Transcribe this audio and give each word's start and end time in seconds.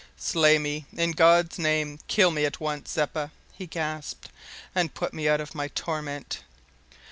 "Slay 0.17 0.57
me, 0.57 0.87
in 0.93 1.11
God's 1.11 1.59
name, 1.59 1.99
kill 2.07 2.31
me 2.31 2.43
at 2.43 2.59
once, 2.59 2.89
Zeppa," 2.89 3.29
he 3.53 3.67
gasped, 3.67 4.29
"and 4.73 4.95
put 4.95 5.13
me 5.13 5.29
out 5.29 5.39
of 5.39 5.53
torment." 5.75 6.41